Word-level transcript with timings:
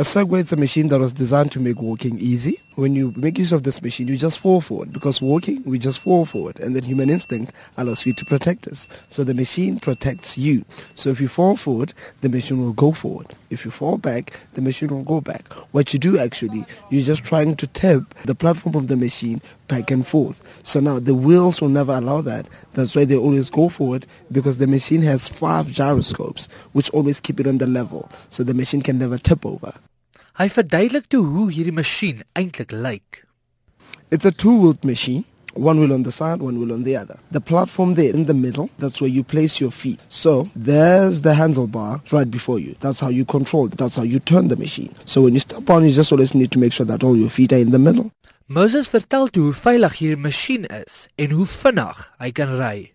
A 0.00 0.02
Segway 0.02 0.38
is 0.38 0.50
a 0.50 0.56
machine 0.56 0.88
that 0.88 0.98
was 0.98 1.12
designed 1.12 1.52
to 1.52 1.60
make 1.60 1.82
walking 1.82 2.18
easy. 2.18 2.58
When 2.76 2.94
you 2.94 3.12
make 3.18 3.38
use 3.38 3.52
of 3.52 3.64
this 3.64 3.82
machine, 3.82 4.08
you 4.08 4.16
just 4.16 4.38
fall 4.38 4.62
forward 4.62 4.94
because 4.94 5.20
walking, 5.20 5.62
we 5.64 5.78
just 5.78 5.98
fall 5.98 6.24
forward. 6.24 6.58
And 6.58 6.74
then 6.74 6.84
human 6.84 7.10
instinct 7.10 7.52
allows 7.76 8.06
you 8.06 8.14
to 8.14 8.24
protect 8.24 8.66
us. 8.66 8.88
So 9.10 9.24
the 9.24 9.34
machine 9.34 9.78
protects 9.78 10.38
you. 10.38 10.64
So 10.94 11.10
if 11.10 11.20
you 11.20 11.28
fall 11.28 11.54
forward, 11.54 11.92
the 12.22 12.30
machine 12.30 12.62
will 12.62 12.72
go 12.72 12.92
forward. 12.92 13.34
If 13.50 13.66
you 13.66 13.70
fall 13.70 13.98
back, 13.98 14.40
the 14.54 14.62
machine 14.62 14.88
will 14.88 15.02
go 15.02 15.20
back. 15.20 15.52
What 15.72 15.92
you 15.92 15.98
do 15.98 16.18
actually, 16.18 16.64
you're 16.88 17.04
just 17.04 17.22
trying 17.22 17.56
to 17.56 17.66
tip 17.66 18.14
the 18.24 18.34
platform 18.34 18.76
of 18.76 18.88
the 18.88 18.96
machine 18.96 19.42
back 19.68 19.90
and 19.90 20.06
forth. 20.06 20.40
So 20.62 20.80
now 20.80 20.98
the 20.98 21.14
wheels 21.14 21.60
will 21.60 21.68
never 21.68 21.92
allow 21.92 22.22
that. 22.22 22.48
That's 22.72 22.96
why 22.96 23.04
they 23.04 23.18
always 23.18 23.50
go 23.50 23.68
forward 23.68 24.06
because 24.32 24.56
the 24.56 24.66
machine 24.66 25.02
has 25.02 25.28
five 25.28 25.70
gyroscopes 25.70 26.46
which 26.72 26.88
always 26.90 27.20
keep 27.20 27.38
it 27.38 27.46
on 27.46 27.58
the 27.58 27.66
level. 27.66 28.10
So 28.30 28.42
the 28.44 28.54
machine 28.54 28.80
can 28.80 28.96
never 28.96 29.18
tip 29.18 29.44
over. 29.44 29.74
Hy 30.40 30.46
verduidelik 30.48 31.04
toe 31.12 31.20
hoe 31.20 31.50
hierdie 31.52 31.74
masjien 31.76 32.22
eintlik 32.32 32.70
lyk. 32.72 33.26
It's 34.10 34.24
a 34.24 34.30
two-wheeled 34.32 34.86
machine. 34.88 35.26
One 35.52 35.80
wheel 35.80 35.92
on 35.92 36.04
the 36.04 36.12
side, 36.12 36.40
one 36.40 36.58
wheel 36.58 36.72
on 36.72 36.84
the 36.84 36.96
other. 36.96 37.18
The 37.30 37.42
platform 37.42 37.92
there 37.94 38.14
in 38.14 38.24
the 38.24 38.32
middle, 38.32 38.70
that's 38.78 39.02
where 39.02 39.10
you 39.10 39.22
place 39.22 39.60
your 39.60 39.70
feet. 39.70 40.00
So 40.08 40.48
there's 40.56 41.20
the 41.20 41.34
handlebar 41.34 42.00
right 42.10 42.30
before 42.30 42.58
you. 42.58 42.74
That's 42.80 43.00
how 43.00 43.10
you 43.10 43.26
control 43.26 43.66
it. 43.66 43.76
That's 43.76 43.96
how 43.96 44.02
you 44.02 44.18
turn 44.18 44.48
the 44.48 44.56
machine. 44.56 44.94
So 45.04 45.20
when 45.20 45.34
you 45.34 45.40
step 45.40 45.68
on, 45.68 45.84
you 45.84 45.92
just 45.92 46.10
always 46.10 46.34
need 46.34 46.52
to 46.52 46.58
make 46.58 46.72
sure 46.72 46.86
that 46.86 47.04
all 47.04 47.16
your 47.16 47.28
feet 47.28 47.52
are 47.52 47.60
in 47.60 47.72
the 47.72 47.78
middle. 47.78 48.10
Moses 48.46 48.88
vertel 48.88 49.28
toe 49.28 49.50
hoe 49.50 49.60
veilig 49.60 50.00
hierdie 50.00 50.24
masjien 50.24 50.64
is 50.80 51.04
en 51.20 51.36
hoe 51.36 51.44
vinnig 51.44 52.00
hy 52.16 52.32
kan 52.32 52.56
ry. 52.56 52.92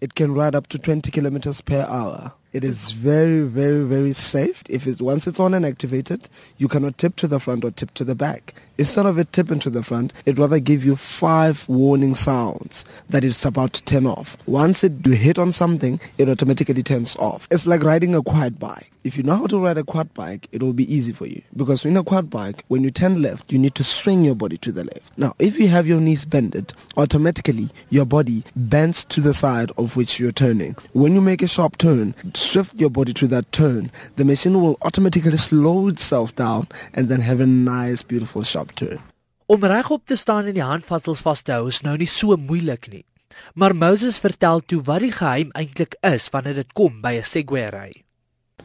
It 0.00 0.14
can 0.14 0.38
ride 0.38 0.54
up 0.54 0.68
to 0.68 0.78
20 0.78 1.10
kilometers 1.10 1.62
per 1.62 1.82
hour. 1.82 2.36
It 2.56 2.64
is 2.64 2.92
very, 2.92 3.42
very, 3.42 3.84
very 3.84 4.14
safe. 4.14 4.62
If 4.70 4.86
it's 4.86 5.02
once 5.02 5.26
it's 5.26 5.38
on 5.38 5.52
and 5.52 5.66
activated, 5.66 6.30
you 6.56 6.68
cannot 6.68 6.96
tip 6.96 7.16
to 7.16 7.28
the 7.28 7.38
front 7.38 7.66
or 7.66 7.70
tip 7.70 7.92
to 7.92 8.02
the 8.02 8.14
back. 8.14 8.54
Instead 8.78 9.06
of 9.06 9.18
it 9.18 9.32
tipping 9.32 9.58
to 9.58 9.70
the 9.70 9.82
front, 9.82 10.12
it 10.26 10.38
rather 10.38 10.58
give 10.58 10.84
you 10.84 10.96
five 10.96 11.66
warning 11.68 12.14
sounds 12.14 12.84
that 13.08 13.24
it's 13.24 13.44
about 13.44 13.72
to 13.74 13.82
turn 13.82 14.06
off. 14.06 14.36
Once 14.46 14.84
it 14.84 15.02
do 15.02 15.10
hit 15.10 15.38
on 15.38 15.52
something, 15.52 15.98
it 16.18 16.28
automatically 16.28 16.82
turns 16.82 17.16
off. 17.16 17.48
It's 17.50 17.66
like 17.66 17.82
riding 17.82 18.14
a 18.14 18.22
quad 18.22 18.58
bike. 18.58 18.90
If 19.02 19.16
you 19.16 19.22
know 19.22 19.36
how 19.36 19.46
to 19.46 19.60
ride 19.62 19.78
a 19.78 19.84
quad 19.84 20.12
bike, 20.14 20.48
it 20.50 20.62
will 20.62 20.72
be 20.72 20.92
easy 20.92 21.12
for 21.12 21.26
you. 21.26 21.40
Because 21.56 21.84
in 21.84 21.96
a 21.96 22.02
quad 22.02 22.28
bike, 22.28 22.64
when 22.68 22.82
you 22.82 22.90
turn 22.90 23.22
left, 23.22 23.52
you 23.52 23.58
need 23.58 23.74
to 23.76 23.84
swing 23.84 24.24
your 24.24 24.34
body 24.34 24.58
to 24.58 24.72
the 24.72 24.84
left. 24.84 25.16
Now, 25.16 25.32
if 25.38 25.58
you 25.58 25.68
have 25.68 25.86
your 25.86 26.00
knees 26.00 26.24
bended, 26.24 26.74
automatically 26.96 27.70
your 27.88 28.04
body 28.04 28.44
bends 28.56 29.04
to 29.04 29.20
the 29.20 29.32
side 29.32 29.70
of 29.78 29.96
which 29.96 30.18
you're 30.18 30.32
turning. 30.32 30.74
When 30.92 31.14
you 31.14 31.20
make 31.20 31.40
a 31.40 31.46
sharp 31.46 31.78
turn, 31.78 32.14
shift 32.46 32.78
your 32.80 32.90
body 32.90 33.12
to 33.12 33.26
that 33.26 33.50
turn, 33.52 33.90
the 34.16 34.24
machine 34.24 34.60
will 34.60 34.78
automatically 34.82 35.36
slow 35.36 35.88
itself 35.88 36.34
down 36.34 36.68
and 36.94 37.08
then 37.08 37.20
have 37.20 37.40
a 37.40 37.46
nice, 37.46 38.02
beautiful 38.02 38.42
sharp 38.42 38.74
turn. 38.74 39.02
Om 39.46 39.64
regop 39.64 40.06
te 40.06 40.16
staan 40.16 40.46
en 40.46 40.56
die 40.56 40.64
handvatsels 40.64 41.22
vas 41.26 41.42
te 41.42 41.54
hou 41.54 41.68
is 41.70 41.82
nou 41.86 41.96
nie 41.98 42.10
so 42.10 42.36
moeilik 42.36 42.88
nie. 42.90 43.04
Maar 43.54 43.76
Moses 43.76 44.18
vertel 44.22 44.62
toe 44.66 44.80
wat 44.86 45.04
die 45.04 45.12
geheim 45.12 45.52
eintlik 45.58 45.98
is 46.06 46.30
wanneer 46.34 46.62
dit 46.62 46.72
kom 46.72 47.00
by 47.02 47.18
'n 47.18 47.30
Segway 47.34 47.68
ry. 47.70 48.05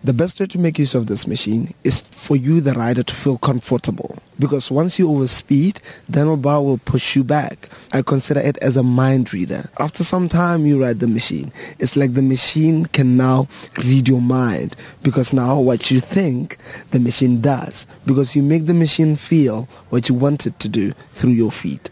The 0.04 0.14
best 0.14 0.40
way 0.40 0.48
to 0.48 0.58
make 0.58 0.80
use 0.80 0.96
of 0.96 1.06
this 1.06 1.28
machine 1.28 1.76
is 1.84 2.02
for 2.10 2.36
you, 2.36 2.60
the 2.60 2.74
rider, 2.74 3.04
to 3.04 3.14
feel 3.14 3.38
comfortable. 3.38 4.18
Because 4.40 4.72
once 4.72 4.98
you 4.98 5.08
overspeed, 5.08 5.78
the 6.10 6.22
handlebar 6.22 6.66
will 6.66 6.80
push 6.80 7.16
you 7.16 7.24
back. 7.24 7.70
I 7.94 8.02
consider 8.02 8.40
it 8.40 8.58
as 8.64 8.78
a 8.78 8.82
mind 8.82 9.32
reader. 9.32 9.70
After 9.78 10.04
some 10.04 10.28
time 10.28 10.66
you 10.66 10.82
ride 10.82 11.02
the 11.02 11.08
machine, 11.08 11.54
it's 11.78 11.96
like 11.96 12.16
the 12.16 12.24
machine 12.24 12.88
can 12.88 13.16
now 13.16 13.48
read 13.78 14.08
your 14.08 14.22
mind. 14.22 14.76
Because 15.04 15.34
now 15.34 15.60
what 15.60 15.92
you 15.92 16.00
think, 16.00 16.58
the 16.90 17.00
machine 17.00 17.40
does. 17.40 17.86
Because 18.08 18.36
you 18.36 18.42
make 18.42 18.66
the 18.66 18.74
machine 18.74 19.16
feel 19.16 19.70
what 19.92 20.10
you 20.10 20.16
want 20.16 20.48
it 20.48 20.58
to 20.62 20.68
do 20.68 20.94
through 21.12 21.34
your 21.34 21.52
feet. 21.52 21.92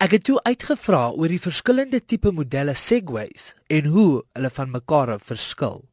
Ek 0.00 0.12
het 0.12 0.24
toe 0.28 0.36
uitgevra 0.44 1.10
oor 1.12 1.28
die 1.32 1.40
verskillende 1.40 2.02
tipe 2.04 2.32
modelle 2.32 2.74
Segways 2.76 3.54
en 3.72 3.92
hoe 3.92 4.22
hulle 4.36 4.50
van 4.52 4.72
mekaar 4.72 5.14
verskil. 5.20 5.84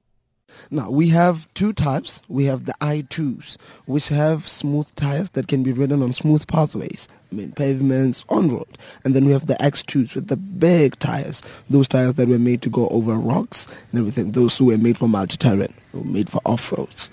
Now 0.71 0.89
we 0.89 1.09
have 1.09 1.47
two 1.53 1.73
types. 1.73 2.21
We 2.27 2.45
have 2.45 2.65
the 2.65 2.75
i2s, 2.81 3.57
which 3.85 4.09
have 4.09 4.47
smooth 4.47 4.87
tires 4.95 5.29
that 5.31 5.47
can 5.47 5.63
be 5.63 5.71
ridden 5.71 6.01
on 6.01 6.13
smooth 6.13 6.47
pathways, 6.47 7.07
I 7.31 7.35
mean 7.35 7.51
pavements, 7.51 8.25
on 8.29 8.49
road. 8.49 8.77
And 9.03 9.13
then 9.13 9.25
we 9.25 9.31
have 9.31 9.47
the 9.47 9.55
X2s 9.55 10.15
with 10.15 10.27
the 10.27 10.37
big 10.37 10.97
tires, 10.99 11.41
those 11.69 11.87
tires 11.87 12.15
that 12.15 12.27
were 12.27 12.39
made 12.39 12.61
to 12.63 12.69
go 12.69 12.87
over 12.89 13.15
rocks 13.17 13.67
and 13.91 13.99
everything. 13.99 14.31
Those 14.31 14.57
who 14.57 14.65
were 14.65 14.77
made 14.77 14.97
for 14.97 15.07
multi-terrain, 15.07 15.73
made 15.93 16.29
for 16.29 16.41
off-roads. 16.45 17.09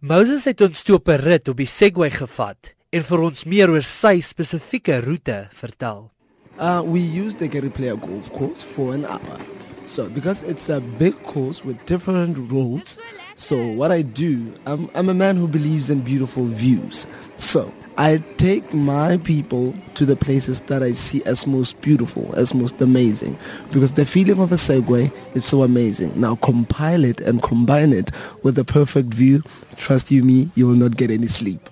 Moses 0.00 0.44
het 0.44 0.60
ons 0.60 0.82
toe 0.82 0.96
op 0.96 1.08
'n 1.08 1.20
rit 1.22 1.48
op 1.48 1.56
die 1.56 1.66
Segway 1.66 2.10
gevat 2.10 2.74
en 2.90 3.02
vir 3.02 3.20
ons 3.20 3.44
meer 3.44 3.70
oor 3.70 3.82
sy 3.82 4.20
spesifieke 4.20 5.00
roete 5.00 5.48
vertel. 5.52 6.10
Uh, 6.58 6.82
we 6.84 7.00
used 7.00 7.38
the 7.38 7.48
Gary 7.48 7.70
Player 7.70 7.96
Golf 7.96 8.30
Course 8.32 8.62
for 8.62 8.94
an 8.94 9.04
hour. 9.04 9.53
So 9.86 10.08
because 10.08 10.42
it's 10.42 10.68
a 10.68 10.80
big 10.80 11.20
course 11.24 11.64
with 11.64 11.84
different 11.86 12.50
roads, 12.50 12.98
so 13.36 13.72
what 13.72 13.90
I 13.90 14.02
do, 14.02 14.52
I'm, 14.66 14.90
I'm 14.94 15.08
a 15.08 15.14
man 15.14 15.36
who 15.36 15.48
believes 15.48 15.90
in 15.90 16.00
beautiful 16.00 16.44
views. 16.44 17.06
So 17.36 17.72
I 17.96 18.18
take 18.38 18.74
my 18.74 19.18
people 19.18 19.74
to 19.94 20.04
the 20.04 20.16
places 20.16 20.60
that 20.62 20.82
I 20.82 20.92
see 20.94 21.22
as 21.24 21.46
most 21.46 21.80
beautiful, 21.80 22.34
as 22.34 22.54
most 22.54 22.80
amazing, 22.80 23.38
because 23.70 23.92
the 23.92 24.04
feeling 24.04 24.40
of 24.40 24.50
a 24.50 24.56
Segway 24.56 25.12
is 25.34 25.44
so 25.44 25.62
amazing. 25.62 26.18
Now 26.20 26.36
compile 26.36 27.04
it 27.04 27.20
and 27.20 27.42
combine 27.42 27.92
it 27.92 28.10
with 28.42 28.56
the 28.56 28.64
perfect 28.64 29.14
view. 29.14 29.42
Trust 29.76 30.10
you 30.10 30.24
me, 30.24 30.50
you 30.54 30.66
will 30.66 30.74
not 30.74 30.96
get 30.96 31.10
any 31.10 31.28
sleep. 31.28 31.68